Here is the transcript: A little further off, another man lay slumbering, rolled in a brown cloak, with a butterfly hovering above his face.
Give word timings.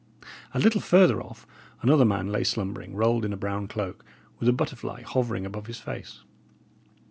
A 0.55 0.57
little 0.59 0.81
further 0.81 1.21
off, 1.21 1.45
another 1.83 2.05
man 2.05 2.31
lay 2.31 2.43
slumbering, 2.43 2.95
rolled 2.95 3.23
in 3.23 3.33
a 3.33 3.37
brown 3.37 3.67
cloak, 3.67 4.03
with 4.39 4.49
a 4.49 4.53
butterfly 4.53 5.03
hovering 5.03 5.45
above 5.45 5.67
his 5.67 5.79
face. 5.79 6.21